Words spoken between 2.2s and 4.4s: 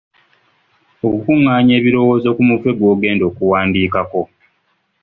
ku mutwe gw'ogenda okuwandiikako.